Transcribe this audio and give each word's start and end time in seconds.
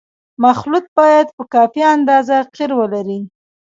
مخلوط 0.43 0.85
باید 0.97 1.27
په 1.35 1.43
کافي 1.53 1.81
اندازه 1.95 2.37
قیر 2.55 2.71
ولري 2.79 3.19